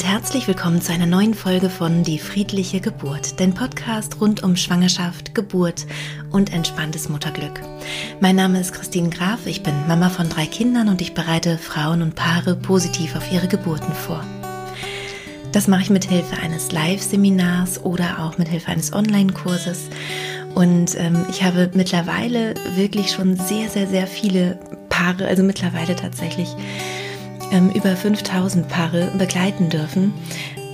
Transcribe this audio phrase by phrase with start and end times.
[0.00, 4.56] und herzlich willkommen zu einer neuen Folge von Die friedliche Geburt, den Podcast rund um
[4.56, 5.84] Schwangerschaft, Geburt
[6.30, 7.60] und entspanntes Mutterglück.
[8.18, 12.00] Mein Name ist Christine Graf, ich bin Mama von drei Kindern und ich bereite Frauen
[12.00, 14.24] und Paare positiv auf ihre Geburten vor.
[15.52, 19.90] Das mache ich mit Hilfe eines Live-Seminars oder auch mit Hilfe eines Online-Kurses.
[20.54, 26.48] Und ähm, ich habe mittlerweile wirklich schon sehr, sehr, sehr viele Paare, also mittlerweile tatsächlich
[27.50, 30.12] ähm, über 5000 Paare begleiten dürfen.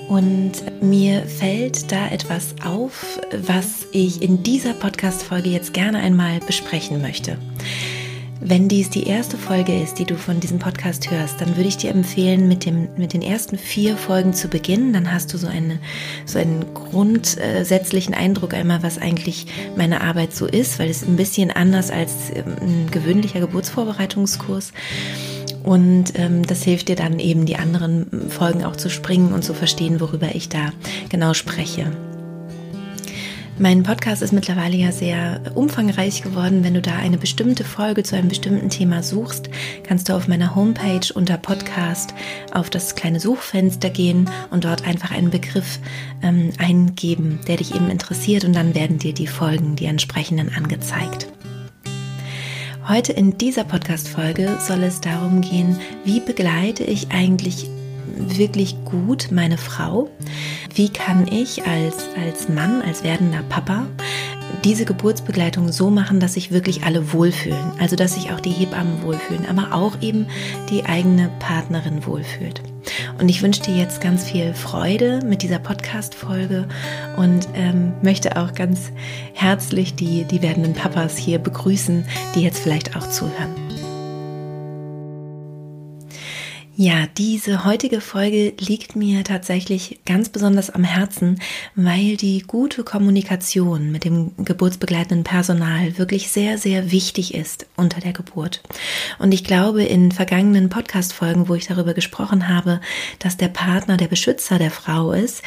[0.08, 7.02] Und mir fällt da etwas auf, was ich in dieser Podcast-Folge jetzt gerne einmal besprechen
[7.02, 7.38] möchte.
[8.38, 11.78] Wenn dies die erste Folge ist, die du von diesem Podcast hörst, dann würde ich
[11.78, 14.92] dir empfehlen, mit, dem, mit den ersten vier Folgen zu beginnen.
[14.92, 15.80] Dann hast du so, eine,
[16.26, 21.50] so einen grundsätzlichen Eindruck einmal, was eigentlich meine Arbeit so ist, weil es ein bisschen
[21.50, 24.72] anders als ähm, ein gewöhnlicher Geburtsvorbereitungskurs ist
[25.66, 29.52] und ähm, das hilft dir dann eben, die anderen Folgen auch zu springen und zu
[29.52, 30.72] verstehen, worüber ich da
[31.10, 31.90] genau spreche.
[33.58, 36.62] Mein Podcast ist mittlerweile ja sehr umfangreich geworden.
[36.62, 39.50] Wenn du da eine bestimmte Folge zu einem bestimmten Thema suchst,
[39.82, 42.14] kannst du auf meiner Homepage unter Podcast
[42.52, 45.80] auf das kleine Suchfenster gehen und dort einfach einen Begriff
[46.22, 51.26] ähm, eingeben, der dich eben interessiert und dann werden dir die Folgen, die entsprechenden angezeigt.
[52.88, 57.68] Heute in dieser Podcast-Folge soll es darum gehen, wie begleite ich eigentlich
[58.16, 60.08] wirklich gut meine Frau?
[60.72, 63.86] Wie kann ich als, als Mann, als werdender Papa
[64.62, 67.72] diese Geburtsbegleitung so machen, dass sich wirklich alle wohlfühlen.
[67.80, 70.26] Also dass sich auch die Hebammen wohlfühlen, aber auch eben
[70.70, 72.62] die eigene Partnerin wohlfühlt.
[73.18, 76.68] Und ich wünsche dir jetzt ganz viel Freude mit dieser Podcast-Folge
[77.16, 78.92] und ähm, möchte auch ganz
[79.32, 83.65] herzlich die, die werdenden Papas hier begrüßen, die jetzt vielleicht auch zuhören.
[86.78, 91.40] Ja, diese heutige Folge liegt mir tatsächlich ganz besonders am Herzen,
[91.74, 98.12] weil die gute Kommunikation mit dem geburtsbegleitenden Personal wirklich sehr, sehr wichtig ist unter der
[98.12, 98.62] Geburt.
[99.18, 102.82] Und ich glaube, in vergangenen Podcast-Folgen, wo ich darüber gesprochen habe,
[103.20, 105.42] dass der Partner der Beschützer der Frau ist,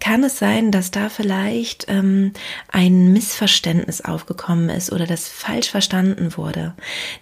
[0.00, 2.32] kann es sein, dass da vielleicht ähm,
[2.68, 6.74] ein Missverständnis aufgekommen ist oder das falsch verstanden wurde.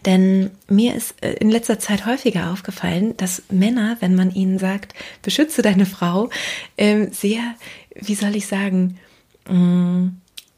[0.06, 4.94] Denn mir ist äh, in letzter Zeit häufiger aufgefallen, dass Männer, wenn man ihnen sagt,
[5.22, 6.30] beschütze deine Frau,
[6.76, 7.40] ähm, sehr,
[7.94, 8.98] wie soll ich sagen,
[9.48, 10.08] mm,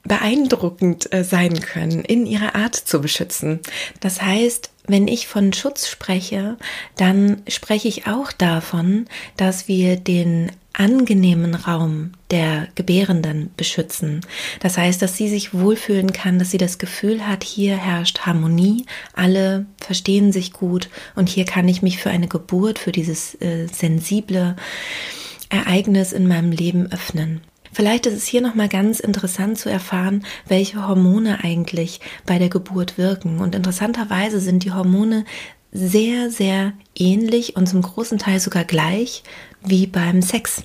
[0.02, 3.60] beeindruckend äh, sein können, in ihrer Art zu beschützen.
[4.00, 6.56] Das heißt, wenn ich von Schutz spreche,
[6.96, 9.06] dann spreche ich auch davon,
[9.36, 14.20] dass wir den angenehmen Raum der Gebärenden beschützen.
[14.60, 18.86] Das heißt, dass sie sich wohlfühlen kann, dass sie das Gefühl hat, hier herrscht Harmonie,
[19.12, 23.66] alle verstehen sich gut und hier kann ich mich für eine Geburt, für dieses äh,
[23.66, 24.56] sensible
[25.48, 27.40] Ereignis in meinem Leben öffnen.
[27.72, 32.98] Vielleicht ist es hier nochmal ganz interessant zu erfahren, welche Hormone eigentlich bei der Geburt
[32.98, 33.38] wirken.
[33.38, 35.24] Und interessanterweise sind die Hormone
[35.72, 39.22] sehr, sehr ähnlich und zum großen Teil sogar gleich
[39.62, 40.64] wie beim Sex.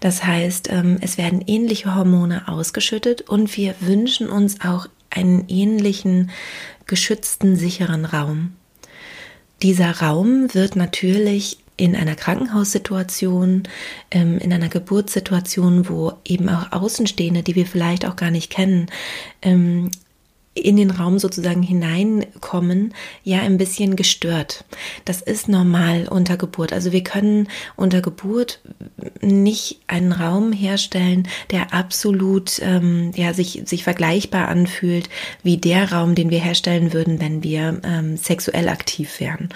[0.00, 6.30] Das heißt, ähm, es werden ähnliche Hormone ausgeschüttet und wir wünschen uns auch einen ähnlichen
[6.86, 8.54] geschützten, sicheren Raum.
[9.62, 13.64] Dieser Raum wird natürlich in einer Krankenhaussituation,
[14.10, 18.86] ähm, in einer Geburtssituation, wo eben auch Außenstehende, die wir vielleicht auch gar nicht kennen,
[19.42, 19.90] ähm,
[20.56, 24.64] in den Raum sozusagen hineinkommen, ja ein bisschen gestört.
[25.04, 26.72] Das ist normal unter Geburt.
[26.72, 28.60] Also wir können unter Geburt
[29.20, 35.08] nicht einen Raum herstellen, der absolut ähm, ja sich sich vergleichbar anfühlt
[35.42, 39.50] wie der Raum, den wir herstellen würden, wenn wir ähm, sexuell aktiv wären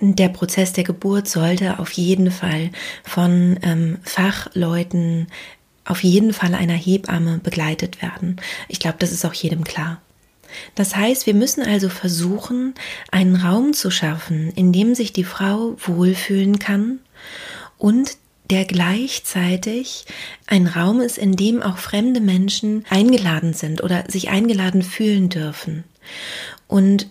[0.00, 2.70] der Prozess der Geburt sollte auf jeden Fall
[3.04, 5.26] von ähm, Fachleuten,
[5.84, 8.36] auf jeden Fall einer Hebamme begleitet werden.
[8.68, 10.00] Ich glaube, das ist auch jedem klar.
[10.74, 12.74] Das heißt, wir müssen also versuchen,
[13.10, 17.00] einen Raum zu schaffen, in dem sich die Frau wohlfühlen kann
[17.78, 18.16] und
[18.50, 20.06] der gleichzeitig
[20.46, 25.84] ein Raum ist, in dem auch fremde Menschen eingeladen sind oder sich eingeladen fühlen dürfen.
[26.66, 27.08] Und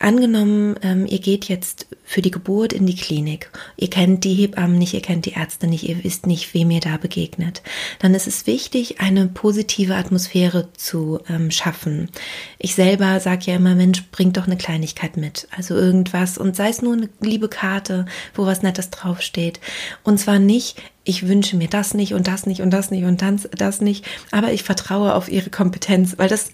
[0.00, 3.50] Angenommen, ähm, ihr geht jetzt für die Geburt in die Klinik.
[3.76, 6.80] Ihr kennt die Hebammen nicht, ihr kennt die Ärzte nicht, ihr wisst nicht, wem ihr
[6.80, 7.62] da begegnet.
[7.98, 12.10] Dann ist es wichtig, eine positive Atmosphäre zu ähm, schaffen.
[12.58, 15.48] Ich selber sage ja immer, Mensch, bringt doch eine Kleinigkeit mit.
[15.56, 19.60] Also irgendwas und sei es nur eine liebe Karte, wo was Nettes draufsteht.
[20.04, 23.22] Und zwar nicht, ich wünsche mir das nicht und das nicht und das nicht und
[23.22, 26.52] das, das nicht, aber ich vertraue auf ihre Kompetenz, weil das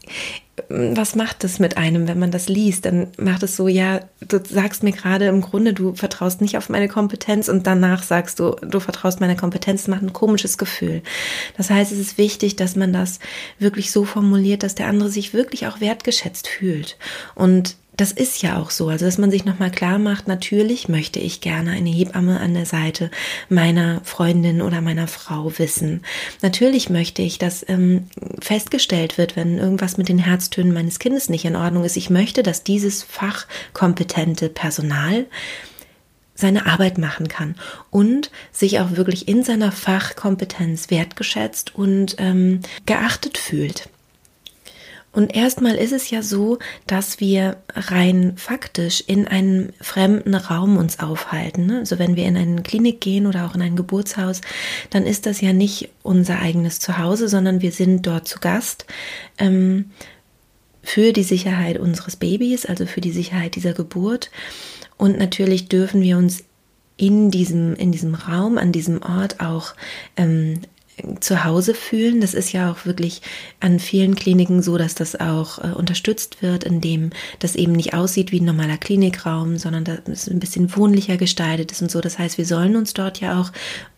[0.68, 2.84] was macht das mit einem, wenn man das liest?
[2.84, 6.68] Dann macht es so, ja, du sagst mir gerade im Grunde, du vertraust nicht auf
[6.68, 11.02] meine Kompetenz und danach sagst du, du vertraust meiner Kompetenz, das macht ein komisches Gefühl.
[11.56, 13.18] Das heißt, es ist wichtig, dass man das
[13.58, 16.96] wirklich so formuliert, dass der andere sich wirklich auch wertgeschätzt fühlt.
[17.34, 21.20] Und das ist ja auch so, also dass man sich nochmal klar macht, natürlich möchte
[21.20, 23.10] ich gerne eine Hebamme an der Seite
[23.48, 26.02] meiner Freundin oder meiner Frau wissen.
[26.42, 28.08] Natürlich möchte ich, dass ähm,
[28.40, 31.96] festgestellt wird, wenn irgendwas mit den Herztönen meines Kindes nicht in Ordnung ist.
[31.96, 35.26] Ich möchte, dass dieses fachkompetente Personal
[36.34, 37.54] seine Arbeit machen kann
[37.90, 43.88] und sich auch wirklich in seiner Fachkompetenz wertgeschätzt und ähm, geachtet fühlt.
[45.14, 50.98] Und erstmal ist es ja so, dass wir rein faktisch in einem fremden Raum uns
[50.98, 51.66] aufhalten.
[51.66, 51.78] Ne?
[51.78, 54.40] Also wenn wir in eine Klinik gehen oder auch in ein Geburtshaus,
[54.90, 58.86] dann ist das ja nicht unser eigenes Zuhause, sondern wir sind dort zu Gast.
[59.38, 59.90] Ähm,
[60.82, 64.30] für die Sicherheit unseres Babys, also für die Sicherheit dieser Geburt.
[64.98, 66.44] Und natürlich dürfen wir uns
[66.96, 69.74] in diesem, in diesem Raum, an diesem Ort auch
[70.16, 70.60] ähm,
[71.20, 72.20] zu Hause fühlen.
[72.20, 73.22] Das ist ja auch wirklich
[73.60, 78.32] an vielen Kliniken so, dass das auch äh, unterstützt wird, indem das eben nicht aussieht
[78.32, 82.00] wie ein normaler Klinikraum, sondern dass es ein bisschen wohnlicher gestaltet ist und so.
[82.00, 83.50] Das heißt, wir sollen uns dort ja auch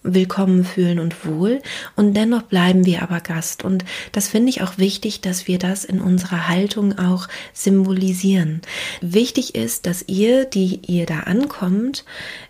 [0.03, 1.61] willkommen fühlen und wohl
[1.97, 3.65] und dennoch bleiben wir aber Gast.
[3.65, 8.63] Und das finde ich auch wichtig, dass wir das in unserer Haltung auch symbolisieren.
[9.01, 12.05] Wichtig ist, dass ihr, die ihr da ankommt,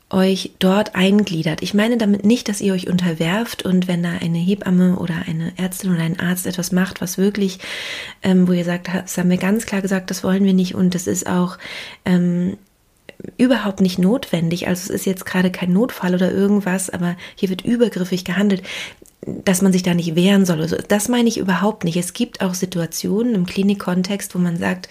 [0.09, 1.63] euch dort eingliedert.
[1.63, 5.53] Ich meine damit nicht, dass ihr euch unterwerft und wenn da eine Hebamme oder eine
[5.57, 7.59] Ärztin oder ein Arzt etwas macht, was wirklich,
[8.23, 10.95] ähm, wo ihr sagt, das haben wir ganz klar gesagt, das wollen wir nicht und
[10.95, 11.59] das ist auch
[12.05, 12.57] ähm,
[13.37, 14.69] überhaupt nicht notwendig.
[14.69, 18.63] Also es ist jetzt gerade kein Notfall oder irgendwas, aber hier wird übergriffig gehandelt
[19.27, 20.61] dass man sich da nicht wehren soll.
[20.61, 21.97] Also das meine ich überhaupt nicht.
[21.97, 24.89] Es gibt auch Situationen im Klinikkontext, wo man sagt,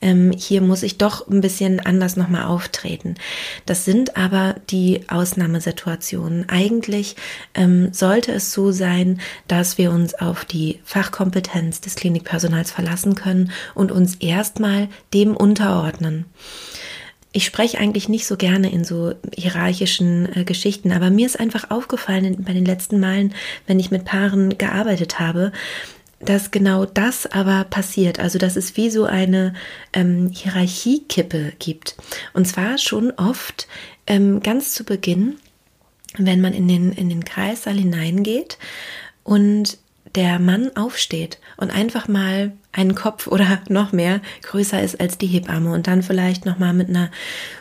[0.00, 3.14] ähm, hier muss ich doch ein bisschen anders nochmal auftreten.
[3.64, 6.48] Das sind aber die Ausnahmesituationen.
[6.48, 7.14] Eigentlich
[7.54, 13.52] ähm, sollte es so sein, dass wir uns auf die Fachkompetenz des Klinikpersonals verlassen können
[13.74, 16.24] und uns erstmal dem unterordnen
[17.36, 21.70] ich spreche eigentlich nicht so gerne in so hierarchischen äh, Geschichten, aber mir ist einfach
[21.70, 23.34] aufgefallen bei den letzten Malen,
[23.66, 25.52] wenn ich mit Paaren gearbeitet habe,
[26.18, 28.20] dass genau das aber passiert.
[28.20, 29.52] Also dass es wie so eine
[29.92, 31.96] ähm, Hierarchiekippe gibt.
[32.32, 33.68] Und zwar schon oft
[34.06, 35.36] ähm, ganz zu Beginn,
[36.16, 38.56] wenn man in den, in den Kreissaal hineingeht
[39.24, 39.76] und
[40.16, 45.26] der Mann aufsteht und einfach mal einen Kopf oder noch mehr größer ist als die
[45.26, 47.10] Hebamme und dann vielleicht noch mal mit einer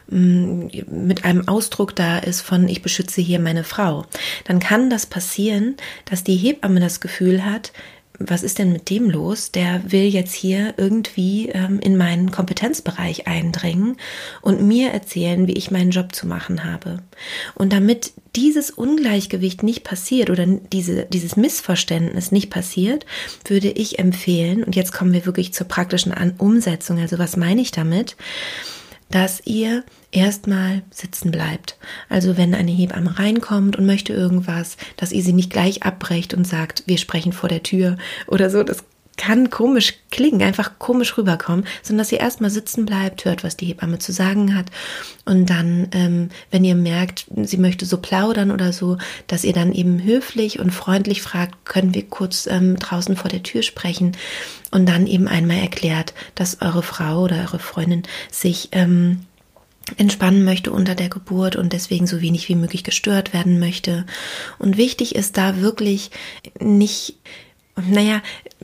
[0.07, 4.05] mm, mit einem Ausdruck da ist von ich beschütze hier meine Frau,
[4.45, 5.75] dann kann das passieren,
[6.05, 7.71] dass die Hebamme das Gefühl hat,
[8.19, 9.51] was ist denn mit dem los?
[9.51, 13.97] Der will jetzt hier irgendwie ähm, in meinen Kompetenzbereich eindringen
[14.41, 16.99] und mir erzählen, wie ich meinen Job zu machen habe.
[17.53, 23.05] Und damit dieses Ungleichgewicht nicht passiert oder diese, dieses Missverständnis nicht passiert,
[23.47, 27.71] würde ich empfehlen, und jetzt kommen wir wirklich zur praktischen Umsetzung, also was meine ich
[27.71, 28.15] damit?
[29.09, 29.83] dass ihr
[30.15, 31.77] erstmal sitzen bleibt.
[32.09, 36.47] Also wenn eine Hebamme reinkommt und möchte irgendwas, dass ihr sie nicht gleich abbrecht und
[36.47, 37.97] sagt, wir sprechen vor der Tür
[38.27, 38.63] oder so.
[38.63, 38.83] Das
[39.17, 43.67] kann komisch klingen, einfach komisch rüberkommen, sondern dass ihr erstmal sitzen bleibt, hört, was die
[43.67, 44.65] Hebamme zu sagen hat
[45.23, 49.71] und dann, ähm, wenn ihr merkt, sie möchte so plaudern oder so, dass ihr dann
[49.71, 54.17] eben höflich und freundlich fragt, können wir kurz ähm, draußen vor der Tür sprechen
[54.71, 59.21] und dann eben einmal erklärt, dass eure Frau oder eure Freundin sich ähm,
[59.97, 64.05] entspannen möchte unter der Geburt und deswegen so wenig wie möglich gestört werden möchte.
[64.57, 66.11] Und wichtig ist da wirklich
[66.59, 67.17] nicht
[67.75, 68.21] naja,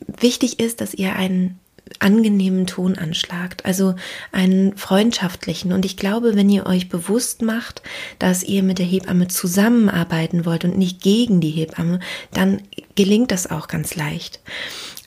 [0.08, 1.60] wichtig ist, dass ihr einen
[2.00, 3.96] angenehmen Ton anschlagt, also
[4.32, 5.74] einen freundschaftlichen.
[5.74, 7.82] Und ich glaube, wenn ihr euch bewusst macht,
[8.18, 12.00] dass ihr mit der Hebamme zusammenarbeiten wollt und nicht gegen die Hebamme,
[12.34, 12.62] dann
[12.96, 14.40] gelingt das auch ganz leicht.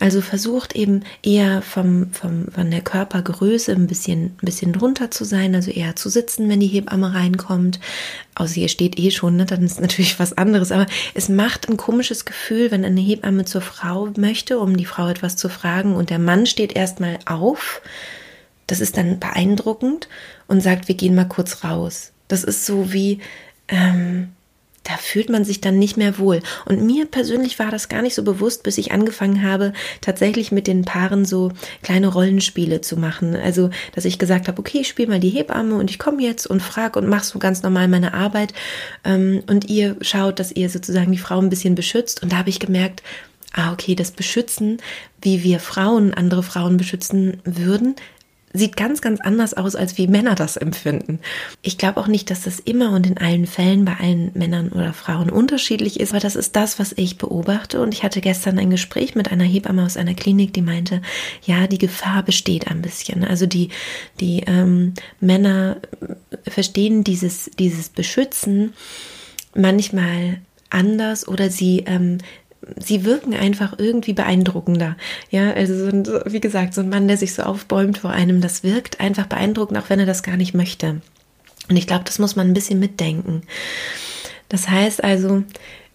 [0.00, 5.24] Also versucht eben eher vom, vom, von der Körpergröße ein bisschen, ein bisschen drunter zu
[5.24, 7.78] sein, also eher zu sitzen, wenn die Hebamme reinkommt.
[8.34, 9.46] Außer ihr steht eh schon, ne?
[9.46, 10.72] dann ist natürlich was anderes.
[10.72, 15.08] Aber es macht ein komisches Gefühl, wenn eine Hebamme zur Frau möchte, um die Frau
[15.08, 17.80] etwas zu fragen und der Mann steht erstmal auf.
[18.66, 20.08] Das ist dann beeindruckend
[20.48, 22.10] und sagt, wir gehen mal kurz raus.
[22.26, 23.20] Das ist so wie,
[23.68, 24.32] ähm,
[24.84, 26.40] da fühlt man sich dann nicht mehr wohl.
[26.66, 30.66] Und mir persönlich war das gar nicht so bewusst, bis ich angefangen habe, tatsächlich mit
[30.66, 33.34] den Paaren so kleine Rollenspiele zu machen.
[33.34, 36.46] Also, dass ich gesagt habe, okay, ich spiele mal die Hebamme und ich komme jetzt
[36.46, 38.52] und frage und mache so ganz normal meine Arbeit.
[39.04, 42.22] Ähm, und ihr schaut, dass ihr sozusagen die Frau ein bisschen beschützt.
[42.22, 43.02] Und da habe ich gemerkt,
[43.54, 44.78] ah, okay, das Beschützen,
[45.22, 47.96] wie wir Frauen andere Frauen beschützen würden,
[48.54, 51.18] sieht ganz, ganz anders aus, als wie Männer das empfinden.
[51.60, 54.92] Ich glaube auch nicht, dass das immer und in allen Fällen bei allen Männern oder
[54.92, 57.82] Frauen unterschiedlich ist, aber das ist das, was ich beobachte.
[57.82, 61.02] Und ich hatte gestern ein Gespräch mit einer Hebamme aus einer Klinik, die meinte,
[61.44, 63.24] ja, die Gefahr besteht ein bisschen.
[63.24, 63.70] Also die,
[64.20, 65.78] die ähm, Männer
[66.46, 68.72] verstehen dieses, dieses Beschützen
[69.54, 70.38] manchmal
[70.70, 72.18] anders oder sie ähm,
[72.76, 74.96] sie wirken einfach irgendwie beeindruckender.
[75.30, 78.62] Ja, also so wie gesagt, so ein Mann, der sich so aufbäumt vor einem, das
[78.62, 81.00] wirkt einfach beeindruckend, auch wenn er das gar nicht möchte.
[81.68, 83.42] Und ich glaube, das muss man ein bisschen mitdenken.
[84.48, 85.42] Das heißt also,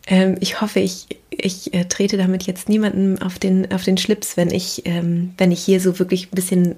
[0.08, 4.38] ähm, ich hoffe, ich, ich äh, trete damit jetzt niemanden auf den, auf den Schlips,
[4.38, 6.76] wenn ich, ähm, wenn ich hier so wirklich ein bisschen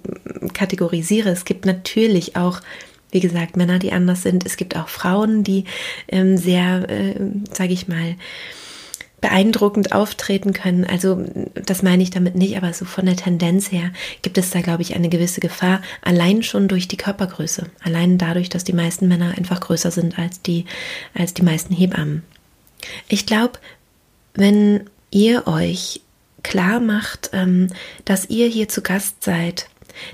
[0.53, 1.29] kategorisiere.
[1.29, 2.61] Es gibt natürlich auch
[3.11, 4.45] wie gesagt, Männer, die anders sind.
[4.45, 5.65] Es gibt auch Frauen, die
[6.07, 7.15] ähm, sehr, äh,
[7.51, 8.15] sage ich mal,
[9.21, 10.83] beeindruckend auftreten können.
[10.83, 11.23] Also
[11.53, 13.91] das meine ich damit nicht, aber so von der Tendenz her
[14.23, 17.67] gibt es da, glaube ich, eine gewisse Gefahr, allein schon durch die Körpergröße.
[17.83, 20.65] Allein dadurch, dass die meisten Männer einfach größer sind als die,
[21.13, 22.23] als die meisten Hebammen.
[23.07, 23.59] Ich glaube,
[24.33, 26.01] wenn ihr euch
[26.41, 27.67] klar macht, ähm,
[28.05, 29.67] dass ihr hier zu Gast seid,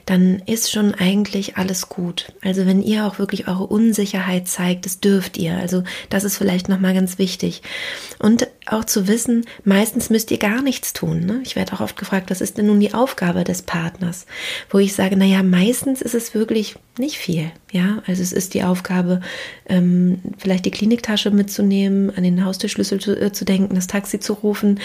[0.06, 2.34] dann ist schon eigentlich alles gut.
[2.44, 5.56] Also wenn ihr auch wirklich eure Unsicherheit zeigt, das dürft ihr.
[5.56, 7.62] Also das ist vielleicht nochmal ganz wichtig.
[8.20, 11.26] Und auch zu wissen, meistens müsst ihr gar nichts tun.
[11.26, 11.42] Ne?
[11.44, 14.26] Ich werde auch oft gefragt, was ist denn nun die Aufgabe des Partners?
[14.70, 17.52] Wo ich sage, naja, meistens ist es wirklich nicht viel.
[17.72, 19.22] Ja, also es ist die Aufgabe,
[19.68, 24.34] ähm, vielleicht die Kliniktasche mitzunehmen, an den Haustürschlüssel zu, äh, zu, denken, das Taxi zu
[24.34, 24.80] rufen,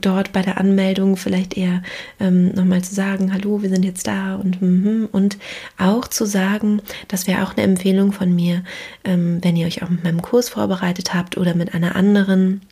[0.00, 1.82] dort bei der Anmeldung vielleicht eher
[2.18, 5.38] ähm, nochmal zu sagen, hallo, wir sind jetzt da und mm, und
[5.78, 8.64] auch zu sagen, das wäre auch eine Empfehlung von mir,
[9.04, 12.62] ähm, wenn ihr euch auch mit meinem Kurs vorbereitet habt oder mit einer anderen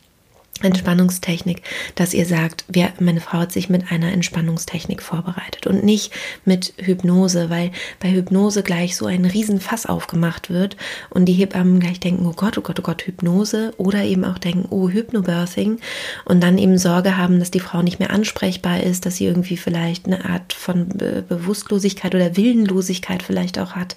[0.61, 1.63] Entspannungstechnik,
[1.95, 6.11] dass ihr sagt, wer, meine Frau hat sich mit einer Entspannungstechnik vorbereitet und nicht
[6.45, 10.77] mit Hypnose, weil bei Hypnose gleich so ein Riesenfass aufgemacht wird
[11.09, 14.37] und die Hebammen gleich denken, oh Gott, oh Gott, oh Gott, Hypnose oder eben auch
[14.37, 15.79] denken, oh, Hypnobirthing
[16.25, 19.57] und dann eben Sorge haben, dass die Frau nicht mehr ansprechbar ist, dass sie irgendwie
[19.57, 23.95] vielleicht eine Art von Be Bewusstlosigkeit oder Willenlosigkeit vielleicht auch hat,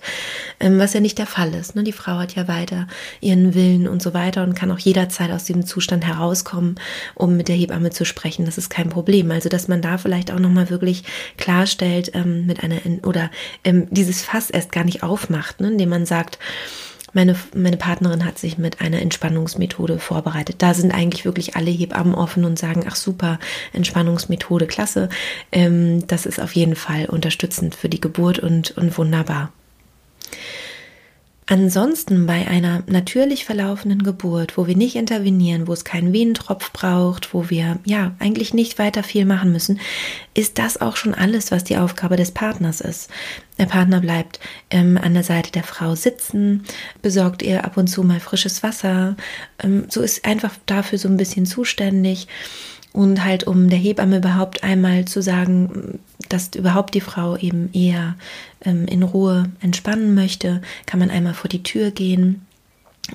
[0.61, 1.75] ähm, was ja nicht der Fall ist.
[1.75, 1.83] Ne?
[1.83, 2.87] Die Frau hat ja weiter
[3.21, 6.77] ihren Willen und so weiter und kann auch jederzeit aus diesem Zustand herauskommen kommen,
[7.15, 8.45] um mit der Hebamme zu sprechen.
[8.45, 9.31] Das ist kein Problem.
[9.31, 11.03] Also, dass man da vielleicht auch nochmal wirklich
[11.37, 13.31] klarstellt, ähm, mit einer, oder
[13.65, 16.39] ähm, dieses Fass erst gar nicht aufmacht, ne, indem man sagt,
[17.13, 20.57] meine, meine Partnerin hat sich mit einer Entspannungsmethode vorbereitet.
[20.59, 23.39] Da sind eigentlich wirklich alle Hebammen offen und sagen, ach super,
[23.73, 25.09] Entspannungsmethode, klasse.
[25.53, 29.53] Ähm, das ist auf jeden Fall unterstützend für die Geburt und, und wunderbar.
[31.47, 37.35] Ansonsten bei einer natürlich verlaufenden Geburt, wo wir nicht intervenieren, wo es keinen Venentropf braucht,
[37.35, 39.79] wo wir ja eigentlich nicht weiter viel machen müssen,
[40.33, 43.11] ist das auch schon alles, was die Aufgabe des Partners ist.
[43.59, 46.65] Der Partner bleibt ähm, an der Seite der Frau sitzen,
[47.03, 49.15] besorgt ihr ab und zu mal frisches Wasser,
[49.63, 52.27] ähm, so ist einfach dafür so ein bisschen zuständig
[52.95, 55.99] und halt um der Hebamme überhaupt einmal zu sagen,
[56.29, 58.15] dass überhaupt die Frau eben eher
[58.65, 62.47] ähm, in Ruhe entspannen möchte, kann man einmal vor die Tür gehen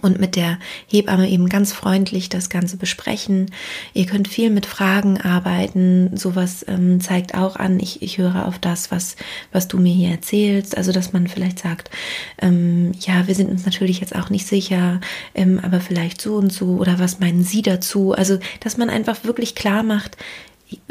[0.01, 3.47] und mit der Hebamme eben ganz freundlich das Ganze besprechen.
[3.93, 6.15] Ihr könnt viel mit Fragen arbeiten.
[6.15, 9.15] Sowas ähm, zeigt auch an, ich, ich höre auf das, was,
[9.51, 10.77] was du mir hier erzählst.
[10.77, 11.89] Also, dass man vielleicht sagt,
[12.39, 15.01] ähm, ja, wir sind uns natürlich jetzt auch nicht sicher,
[15.33, 18.13] ähm, aber vielleicht so und so oder was meinen Sie dazu?
[18.13, 20.17] Also, dass man einfach wirklich klar macht,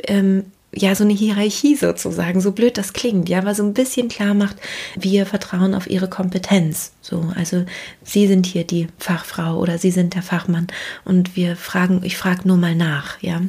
[0.09, 0.45] ähm,
[0.79, 4.35] ja, so eine Hierarchie sozusagen, so blöd das klingt, ja, aber so ein bisschen klar
[4.35, 4.57] macht,
[4.97, 6.93] wir vertrauen auf ihre Kompetenz.
[7.01, 7.65] So, also
[8.05, 10.69] sie sind hier die Fachfrau oder sie sind der Fachmann
[11.05, 13.41] und wir fragen, ich frage nur mal nach, ja.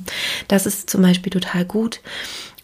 [0.47, 2.01] Das ist zum Beispiel total gut.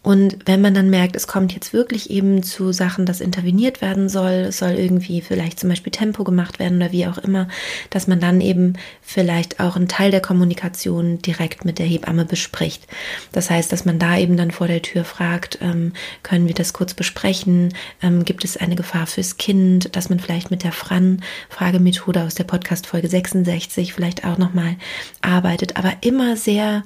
[0.05, 4.07] Und wenn man dann merkt, es kommt jetzt wirklich eben zu Sachen, dass interveniert werden
[4.07, 7.47] soll, es soll irgendwie vielleicht zum Beispiel Tempo gemacht werden oder wie auch immer,
[7.89, 12.85] dass man dann eben vielleicht auch einen Teil der Kommunikation direkt mit der Hebamme bespricht.
[13.31, 16.73] Das heißt, dass man da eben dann vor der Tür fragt, ähm, können wir das
[16.73, 17.73] kurz besprechen?
[18.03, 19.95] Ähm, gibt es eine Gefahr fürs Kind?
[19.95, 24.75] Dass man vielleicht mit der Fran-Fragemethode aus der Podcast-Folge 66 vielleicht auch nochmal
[25.23, 26.83] arbeitet, aber immer sehr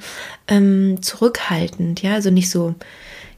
[0.49, 2.75] ähm, zurückhaltend, ja, also nicht so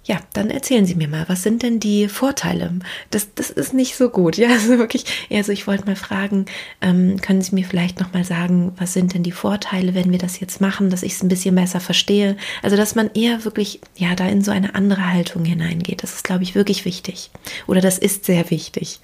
[0.03, 2.72] ja, dann erzählen Sie mir mal, was sind denn die Vorteile?
[3.12, 4.38] Das, das ist nicht so gut.
[4.41, 6.48] Ja, also wirklich, also ich wollte mal fragen,
[6.82, 10.18] ähm, können Sie mir vielleicht noch mal sagen, was sind denn die Vorteile, wenn wir
[10.18, 12.38] das jetzt machen, dass ich es ein bisschen besser verstehe?
[12.63, 16.01] Also, dass man eher wirklich, ja, da in so eine andere Haltung hineingeht.
[16.01, 17.30] Das ist, glaube ich, wirklich wichtig.
[17.68, 19.00] Oder das ist sehr wichtig.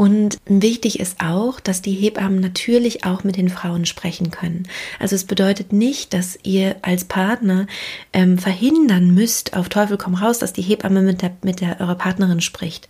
[0.00, 4.62] Und wichtig ist auch, dass die Hebammen natürlich auch mit den Frauen sprechen können.
[4.98, 7.66] Also es bedeutet nicht, dass ihr als Partner
[8.14, 11.96] ähm, verhindern müsst, auf Teufel komm raus, dass die Hebamme mit der, mit der eurer
[11.96, 12.88] Partnerin spricht,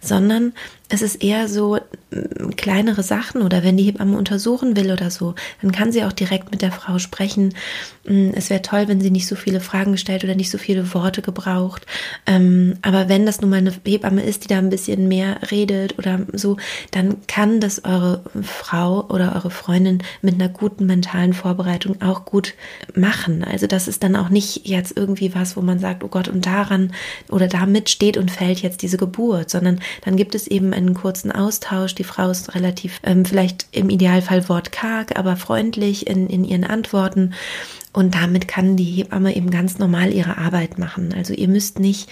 [0.00, 0.52] sondern
[0.92, 1.78] es ist eher so
[2.56, 6.50] kleinere Sachen oder wenn die Hebamme untersuchen will oder so, dann kann sie auch direkt
[6.50, 7.54] mit der Frau sprechen.
[8.04, 11.22] Es wäre toll, wenn sie nicht so viele Fragen stellt oder nicht so viele Worte
[11.22, 11.86] gebraucht.
[12.26, 15.98] Ähm, aber wenn das nun mal eine Hebamme ist, die da ein bisschen mehr redet
[15.98, 16.56] oder so,
[16.90, 22.54] dann kann das eure Frau oder eure Freundin mit einer guten mentalen Vorbereitung auch gut
[22.94, 23.44] machen.
[23.44, 26.44] Also das ist dann auch nicht jetzt irgendwie was, wo man sagt, oh Gott, und
[26.44, 26.92] daran
[27.30, 31.32] oder damit steht und fällt jetzt diese Geburt, sondern dann gibt es eben einen kurzen
[31.32, 31.94] Austausch.
[31.94, 37.34] Die Frau ist relativ, ähm, vielleicht im Idealfall wortkarg, aber freundlich in, in ihren Antworten.
[37.92, 41.12] Und damit kann die Hebamme eben ganz normal ihre Arbeit machen.
[41.14, 42.08] Also ihr müsst nicht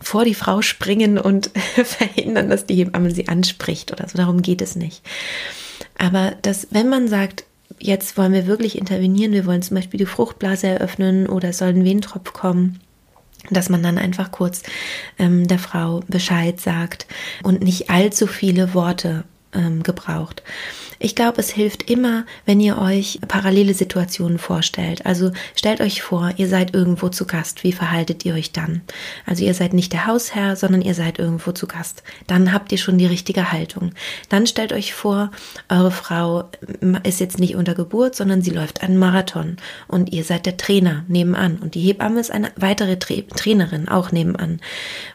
[0.00, 1.50] vor die Frau springen und
[1.84, 4.18] verhindern, dass die Hebamme sie anspricht oder so.
[4.18, 5.02] Darum geht es nicht.
[5.98, 7.44] Aber dass, wenn man sagt,
[7.78, 11.84] jetzt wollen wir wirklich intervenieren, wir wollen zum Beispiel die Fruchtblase eröffnen oder soll ein
[11.84, 12.80] Wehentropf kommen,
[13.50, 14.62] dass man dann einfach kurz
[15.18, 17.06] ähm, der Frau Bescheid sagt
[17.42, 20.42] und nicht allzu viele Worte ähm, gebraucht.
[20.98, 25.04] Ich glaube, es hilft immer, wenn ihr euch parallele Situationen vorstellt.
[25.06, 27.64] Also stellt euch vor, ihr seid irgendwo zu Gast.
[27.64, 28.82] Wie verhaltet ihr euch dann?
[29.26, 32.02] Also ihr seid nicht der Hausherr, sondern ihr seid irgendwo zu Gast.
[32.26, 33.92] Dann habt ihr schon die richtige Haltung.
[34.28, 35.30] Dann stellt euch vor,
[35.68, 36.48] eure Frau
[37.02, 39.56] ist jetzt nicht unter Geburt, sondern sie läuft einen Marathon
[39.88, 44.12] und ihr seid der Trainer nebenan und die Hebamme ist eine weitere Tra Trainerin auch
[44.12, 44.60] nebenan.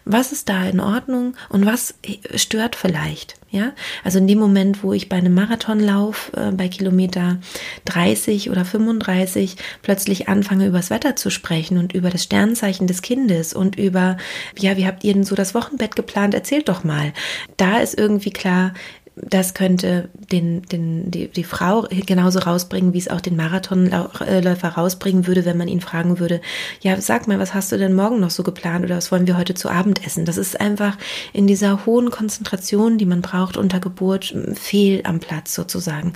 [0.06, 1.96] Was ist da in Ordnung und was
[2.36, 3.36] stört vielleicht?
[3.52, 3.74] Ja,
[4.06, 5.34] also in dem Moment, wo ich bei einem
[5.72, 7.38] Marathonlauf äh, bei Kilometer
[7.86, 13.54] 30 oder 35 plötzlich anfange, das Wetter zu sprechen und über das Sternzeichen des Kindes
[13.54, 14.18] und über,
[14.58, 16.34] ja, wie habt ihr denn so das Wochenbett geplant?
[16.34, 17.14] Erzählt doch mal.
[17.58, 18.74] Da ist irgendwie klar,
[19.16, 25.28] das könnte den, den, die, die Frau genauso rausbringen, wie es auch den Marathonläufer rausbringen
[25.28, 26.40] würde, wenn man ihn fragen würde,
[26.82, 29.38] ja, sag mal, was hast du denn morgen noch so geplant oder was wollen wir
[29.38, 30.24] heute zu Abend essen?
[30.24, 30.98] Das ist einfach
[31.34, 36.14] in dieser hohen Konzentration, die man braucht unter Geburt, fehl am Platz sozusagen.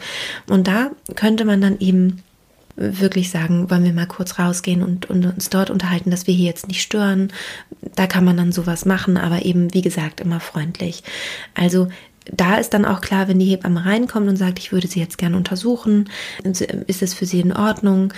[0.49, 2.23] Und da könnte man dann eben
[2.77, 6.47] wirklich sagen, wollen wir mal kurz rausgehen und, und, uns dort unterhalten, dass wir hier
[6.47, 7.31] jetzt nicht stören.
[7.95, 11.03] Da kann man dann sowas machen, aber eben, wie gesagt, immer freundlich.
[11.53, 11.87] Also
[12.31, 15.17] da ist dann auch klar, wenn die Hebamme reinkommt und sagt, ich würde sie jetzt
[15.17, 16.09] gerne untersuchen,
[16.43, 18.13] ist es für sie in Ordnung?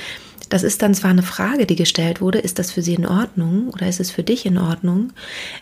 [0.49, 3.69] Das ist dann zwar eine Frage, die gestellt wurde, ist das für sie in Ordnung
[3.69, 5.11] oder ist es für dich in Ordnung?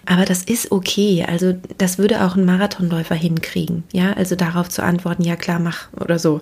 [0.06, 1.26] Aber das ist okay.
[1.28, 3.84] Also das würde auch ein Marathonläufer hinkriegen.
[3.94, 6.42] Ja, also darauf zu antworten, ja klar, mach oder so.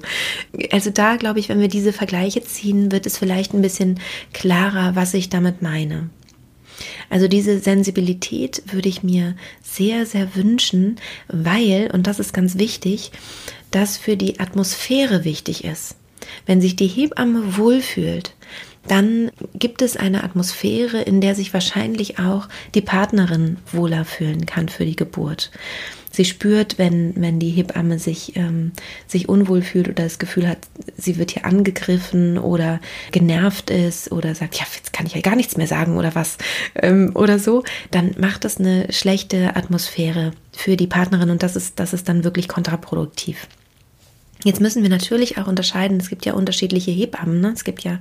[0.71, 3.99] Also da glaube ich, wenn wir diese Vergleiche ziehen, wird es vielleicht ein bisschen
[4.33, 6.09] klarer, was ich damit meine.
[7.09, 13.11] Also diese Sensibilität würde ich mir sehr, sehr wünschen, weil, und das ist ganz wichtig,
[13.71, 15.95] das für die Atmosphäre wichtig ist.
[16.45, 18.33] Wenn sich die Hebamme wohlfühlt,
[18.87, 24.67] dann gibt es eine Atmosphäre, in der sich wahrscheinlich auch die Partnerin wohler fühlen kann
[24.67, 25.51] für die Geburt
[26.13, 28.71] sie spürt, wenn, wenn die Hebamme sich, ähm,
[29.07, 30.59] sich unwohl fühlt oder das Gefühl hat,
[30.95, 32.79] sie wird hier angegriffen oder
[33.11, 36.37] genervt ist oder sagt, ja, jetzt kann ich ja gar nichts mehr sagen oder was
[36.75, 41.79] ähm, oder so, dann macht das eine schlechte Atmosphäre für die Partnerin und das ist,
[41.79, 43.47] das ist dann wirklich kontraproduktiv.
[44.43, 47.39] Jetzt müssen wir natürlich auch unterscheiden, es gibt ja unterschiedliche Hebammen.
[47.39, 47.51] Ne?
[47.53, 47.99] Es gibt ja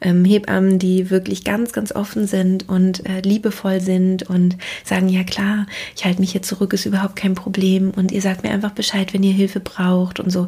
[0.00, 5.22] ähm, Hebammen, die wirklich ganz, ganz offen sind und äh, liebevoll sind und sagen, ja
[5.24, 8.72] klar, ich halte mich hier zurück, ist überhaupt kein Problem und ihr sagt mir einfach
[8.72, 10.46] Bescheid, wenn ihr Hilfe braucht und so.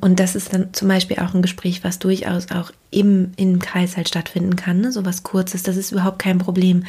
[0.00, 3.96] Und das ist dann zum Beispiel auch ein Gespräch, was durchaus auch im, im Kreis
[3.96, 4.92] halt stattfinden kann, ne?
[4.92, 6.84] so was Kurzes, das ist überhaupt kein Problem.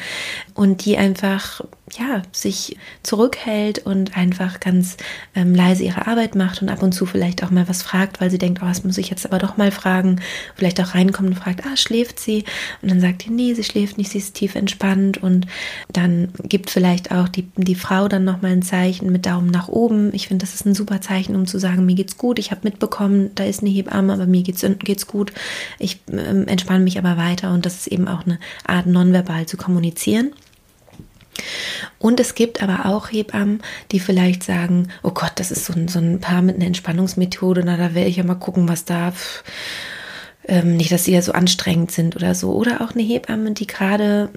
[0.54, 1.60] Und die einfach,
[1.98, 4.96] ja, sich zurückhält und einfach ganz
[5.34, 8.30] ähm, leise ihre Arbeit macht und ab und zu vielleicht auch mal was fragt, weil
[8.30, 10.20] sie denkt, oh, das muss ich jetzt aber doch mal fragen.
[10.54, 12.44] Vielleicht auch reinkommt und fragt, ah, schläft sie?
[12.80, 15.46] Und dann sagt die, nee, sie schläft nicht, sie ist tief entspannt und
[15.92, 20.14] dann gibt vielleicht auch die, die Frau dann nochmal ein Zeichen mit Daumen nach oben.
[20.14, 22.62] Ich finde, das ist ein super Zeichen, um zu sagen, mir geht's gut, ich habe
[22.64, 25.32] mitbekommen, da ist eine Hebamme, aber mir geht's, geht's gut.
[25.78, 29.46] Ich ich äh, entspanne mich aber weiter und das ist eben auch eine Art, nonverbal
[29.46, 30.32] zu kommunizieren.
[31.98, 35.88] Und es gibt aber auch Hebammen, die vielleicht sagen, oh Gott, das ist so ein,
[35.88, 39.12] so ein Paar mit einer Entspannungsmethode, na, da werde ich ja mal gucken, was da,
[40.46, 42.52] ähm, nicht, dass sie ja so anstrengend sind oder so.
[42.52, 44.30] Oder auch eine Hebamme, die gerade,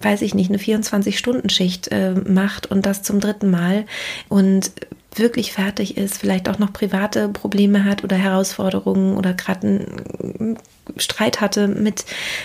[0.00, 3.86] weiß ich nicht, eine 24-Stunden-Schicht äh, macht und das zum dritten Mal
[4.28, 4.72] und
[5.14, 10.58] wirklich fertig ist, vielleicht auch noch private Probleme hat oder Herausforderungen oder gerade einen
[10.96, 12.04] Streit hatte mit,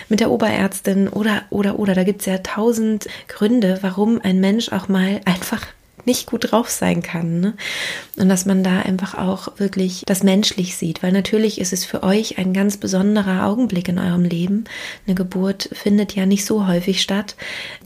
[0.09, 1.93] mit der Oberärztin oder, oder, oder.
[1.93, 5.65] Da gibt es ja tausend Gründe, warum ein Mensch auch mal einfach
[6.05, 7.39] nicht gut drauf sein kann.
[7.39, 7.53] Ne?
[8.17, 12.03] Und dass man da einfach auch wirklich das menschlich sieht, weil natürlich ist es für
[12.03, 14.65] euch ein ganz besonderer Augenblick in eurem Leben.
[15.05, 17.35] Eine Geburt findet ja nicht so häufig statt,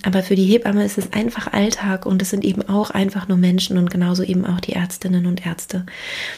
[0.04, 3.38] aber für die Hebamme ist es einfach Alltag und es sind eben auch einfach nur
[3.38, 5.86] Menschen und genauso eben auch die Ärztinnen und Ärzte.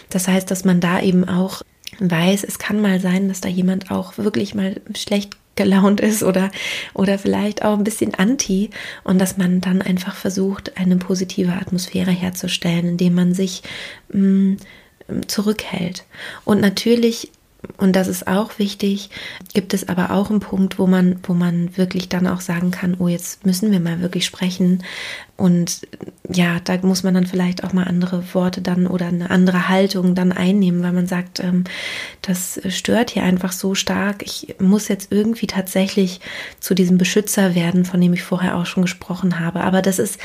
[0.09, 1.63] Das heißt, dass man da eben auch
[1.99, 6.51] weiß, es kann mal sein, dass da jemand auch wirklich mal schlecht gelaunt ist oder,
[6.93, 8.69] oder vielleicht auch ein bisschen anti
[9.03, 13.61] und dass man dann einfach versucht, eine positive Atmosphäre herzustellen, indem man sich
[14.07, 14.57] mh, mm,
[15.27, 16.05] zurückhält.
[16.45, 17.29] Und natürlich
[17.77, 19.09] und das ist auch wichtig,
[19.53, 22.95] gibt es aber auch einen Punkt, wo man, wo man wirklich dann auch sagen kann,
[22.99, 24.83] oh, jetzt müssen wir mal wirklich sprechen.
[25.35, 25.85] Und
[26.29, 30.15] ja, da muss man dann vielleicht auch mal andere Worte dann oder eine andere Haltung
[30.15, 31.65] dann einnehmen, weil man sagt, ähm,
[32.21, 34.23] das stört hier einfach so stark.
[34.23, 36.21] Ich muss jetzt irgendwie tatsächlich
[36.61, 39.61] zu diesem Beschützer werden, von dem ich vorher auch schon gesprochen habe.
[39.61, 40.17] Aber das ist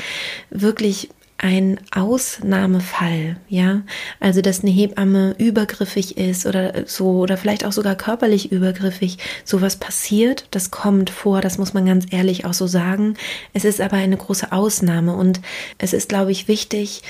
[0.51, 1.09] wirklich
[1.45, 3.83] ein Ausnahmefall, ja,
[4.19, 9.75] also dass eine Hebamme übergriffig ist oder so oder vielleicht auch sogar körperlich übergriffig, sowas
[9.75, 13.13] passiert, das kommt vor, das muss man ganz ehrlich auch so sagen.
[13.53, 15.39] Es ist aber eine große Ausnahme und
[15.77, 17.03] es ist, glaube ich, wichtig,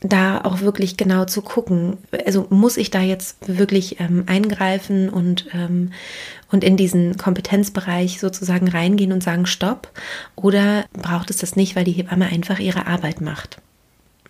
[0.00, 1.96] da auch wirklich genau zu gucken.
[2.24, 5.92] Also muss ich da jetzt wirklich ähm, eingreifen und, ähm,
[6.50, 9.90] und in diesen Kompetenzbereich sozusagen reingehen und sagen Stopp?
[10.34, 13.58] Oder braucht es das nicht, weil die Hebamme einfach ihre Arbeit macht?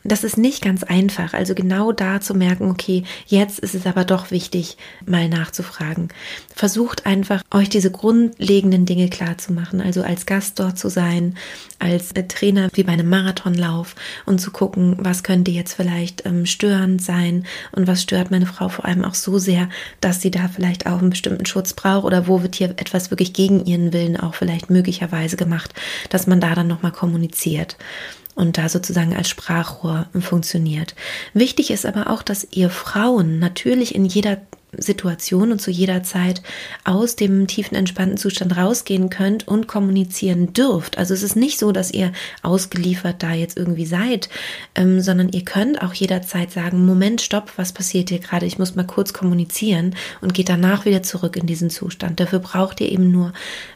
[0.06, 1.34] Das ist nicht ganz einfach.
[1.34, 6.08] Also genau da zu merken, okay, jetzt ist es aber doch wichtig, mal nachzufragen.
[6.54, 9.80] Versucht einfach, euch diese grundlegenden Dinge klar zu machen.
[9.80, 11.36] Also als Gast dort zu sein,
[11.78, 16.46] als äh, Trainer wie bei einem Marathonlauf und zu gucken, was könnte jetzt vielleicht ähm,
[16.46, 19.68] störend sein und was stört meine Frau vor allem auch so sehr,
[20.00, 23.32] dass sie da vielleicht auch einen bestimmten Schutz braucht oder wo wird hier etwas wirklich
[23.32, 25.74] gegen ihren Willen auch vielleicht möglicherweise gemacht,
[26.10, 27.76] dass man da dann nochmal kommuniziert
[28.36, 30.94] und da sozusagen als Sprachrohr funktioniert.
[31.34, 34.38] Wichtig ist aber auch, dass ihr Frauen natürlich in jeder
[34.78, 36.42] Situation und zu jeder Zeit
[36.84, 40.98] aus dem tiefen entspannten Zustand rausgehen könnt und kommunizieren dürft.
[40.98, 42.12] Also es ist nicht so, dass ihr
[42.42, 44.28] ausgeliefert da jetzt irgendwie seid,
[44.74, 48.46] ähm, sondern ihr könnt auch jederzeit sagen, Moment, stopp, was passiert hier gerade?
[48.46, 52.20] Ich muss mal kurz kommunizieren und geht danach wieder zurück in diesen Zustand.
[52.20, 53.32] Dafür braucht ihr eben nur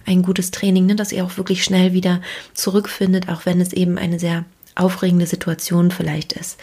[0.06, 2.20] ein gutes Training, ne, dass ihr auch wirklich schnell wieder
[2.54, 6.58] zurückfindet, auch wenn es eben eine sehr aufregende Situation vielleicht ist.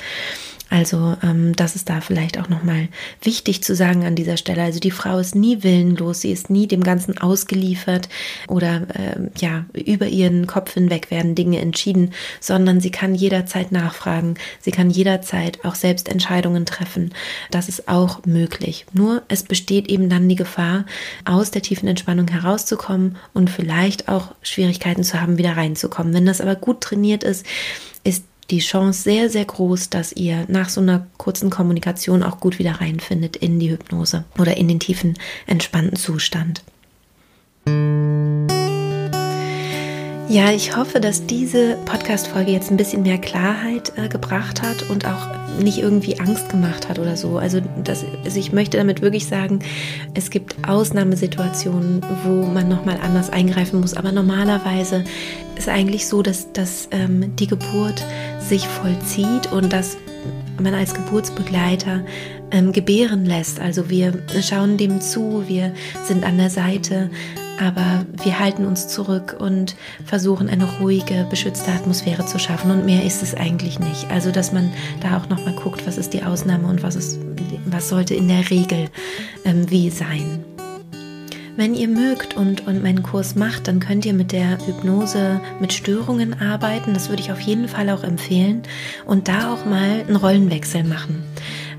[0.70, 2.90] Also ähm, das ist da vielleicht auch nochmal
[3.22, 4.64] wichtig zu sagen an dieser Stelle.
[4.64, 8.10] Also die Frau ist nie willenlos, sie ist nie dem Ganzen ausgeliefert
[8.48, 14.36] oder äh, ja, über ihren Kopf hinweg werden Dinge entschieden, sondern sie kann jederzeit nachfragen,
[14.60, 17.14] sie kann jederzeit auch selbst Entscheidungen treffen.
[17.50, 18.86] Das ist auch möglich.
[18.92, 20.86] Nur es besteht eben dann die Gefahr,
[21.24, 26.14] aus der tiefen Entspannung herauszukommen und vielleicht auch Schwierigkeiten zu haben, wieder reinzukommen.
[26.14, 27.46] Wenn das aber gut trainiert ist,
[28.04, 32.60] ist die Chance sehr, sehr groß, dass ihr nach so einer kurzen Kommunikation auch gut
[32.60, 36.64] wieder reinfindet in die Hypnose oder in den tiefen, entspannten Zustand.
[40.30, 45.06] Ja, ich hoffe, dass diese Podcast-Folge jetzt ein bisschen mehr Klarheit äh, gebracht hat und
[45.06, 47.38] auch nicht irgendwie Angst gemacht hat oder so.
[47.38, 49.60] Also, das, also ich möchte damit wirklich sagen,
[50.16, 53.94] es gibt Ausnahmesituationen, wo man nochmal anders eingreifen muss.
[53.94, 55.06] Aber normalerweise
[55.56, 58.04] ist eigentlich so, dass, dass ähm, die Geburt
[58.42, 59.96] sich vollzieht und dass
[60.62, 62.02] man als Geburtsbegleiter
[62.52, 63.62] ähm, gebären lässt.
[63.62, 67.10] Also wir schauen dem zu, wir sind an der Seite,
[67.60, 73.04] aber wir halten uns zurück und versuchen eine ruhige, beschützte Atmosphäre zu schaffen und mehr
[73.04, 74.10] ist es eigentlich nicht.
[74.12, 77.20] Also, dass man da auch nochmal guckt, was ist die Ausnahme und was, ist,
[77.66, 78.90] was sollte in der Regel
[79.46, 80.44] ähm, wie sein.
[81.58, 85.74] Wenn ihr mögt und, und meinen Kurs macht, dann könnt ihr mit der Hypnose mit
[85.74, 86.94] Störungen arbeiten.
[86.94, 88.62] Das würde ich auf jeden Fall auch empfehlen.
[89.08, 91.24] Und da auch mal einen Rollenwechsel machen.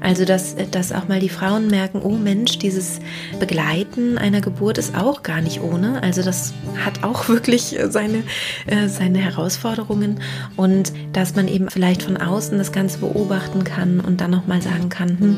[0.01, 3.01] Also, dass, dass auch mal die Frauen merken, oh Mensch, dieses
[3.41, 6.03] Begleiten einer Geburt ist auch gar nicht ohne.
[6.03, 8.23] Also, das hat auch wirklich seine,
[8.67, 10.21] äh, seine Herausforderungen.
[10.57, 14.89] Und dass man eben vielleicht von außen das Ganze beobachten kann und dann nochmal sagen
[14.89, 15.37] kann, hm,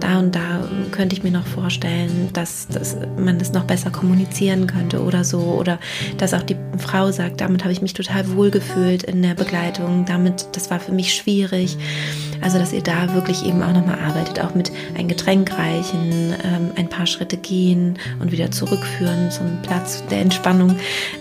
[0.00, 4.66] da und da könnte ich mir noch vorstellen, dass, dass man das noch besser kommunizieren
[4.66, 5.38] könnte oder so.
[5.38, 5.78] Oder
[6.18, 10.04] dass auch die Frau sagt, damit habe ich mich total wohl gefühlt in der Begleitung.
[10.04, 11.76] Damit, das war für mich schwierig.
[12.40, 16.70] Also, dass ihr da wirklich eben auch nochmal arbeitet, auch mit ein Getränk reichen, ähm,
[16.76, 20.76] ein paar Schritte gehen und wieder zurückführen zum Platz der Entspannung.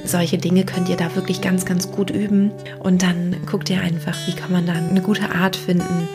[0.06, 2.52] Solche Dinge könnt ihr da wirklich ganz, ganz gut üben.
[2.80, 6.08] Und dann guckt ihr einfach, wie kann man da eine gute Art finden,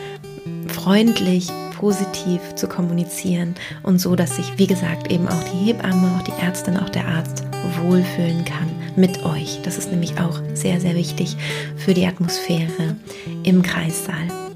[0.67, 6.23] freundlich, positiv zu kommunizieren und so, dass sich, wie gesagt, eben auch die Hebamme, auch
[6.23, 7.43] die Ärztin, auch der Arzt
[7.81, 9.59] wohlfühlen kann mit euch.
[9.63, 11.37] Das ist nämlich auch sehr, sehr wichtig
[11.75, 12.95] für die Atmosphäre
[13.43, 14.46] im Kreissaal.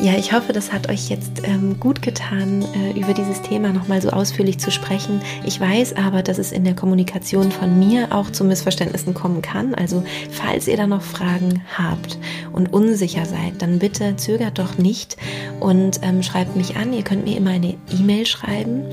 [0.00, 4.00] Ja, ich hoffe, das hat euch jetzt ähm, gut getan, äh, über dieses Thema nochmal
[4.00, 5.20] so ausführlich zu sprechen.
[5.44, 9.74] Ich weiß aber, dass es in der Kommunikation von mir auch zu Missverständnissen kommen kann.
[9.74, 12.16] Also, falls ihr da noch Fragen habt
[12.52, 15.16] und unsicher seid, dann bitte zögert doch nicht
[15.58, 16.92] und ähm, schreibt mich an.
[16.92, 18.84] Ihr könnt mir immer eine E-Mail schreiben.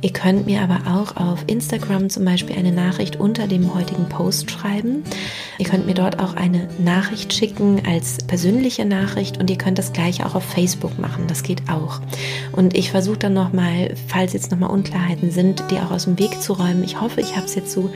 [0.00, 4.52] Ihr könnt mir aber auch auf Instagram zum Beispiel eine Nachricht unter dem heutigen Post
[4.52, 5.02] schreiben.
[5.58, 9.92] Ihr könnt mir dort auch eine Nachricht schicken als persönliche Nachricht und ihr könnt das
[9.92, 11.26] gleiche auch auf Facebook machen.
[11.26, 12.00] Das geht auch.
[12.52, 16.40] Und ich versuche dann nochmal, falls jetzt nochmal Unklarheiten sind, die auch aus dem Weg
[16.40, 16.84] zu räumen.
[16.84, 17.90] Ich hoffe, ich habe es jetzt so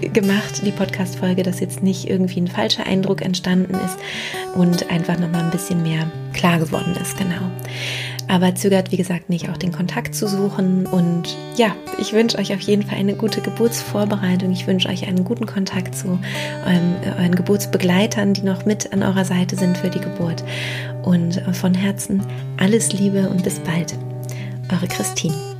[0.00, 3.98] gemacht, die Podcast-Folge, dass jetzt nicht irgendwie ein falscher Eindruck entstanden ist
[4.54, 7.16] und einfach nochmal ein bisschen mehr klar geworden ist.
[7.16, 7.50] Genau.
[8.28, 10.86] Aber zögert, wie gesagt, nicht, auch den Kontakt zu suchen.
[10.86, 14.52] Und ja, ich wünsche euch auf jeden Fall eine gute Geburtsvorbereitung.
[14.52, 16.18] Ich wünsche euch einen guten Kontakt zu
[16.66, 20.44] euren, euren Geburtsbegleitern, die noch mit an eurer Seite sind für die Geburt.
[21.02, 22.22] Und von Herzen
[22.58, 23.94] alles Liebe und bis bald.
[24.70, 25.51] Eure Christine.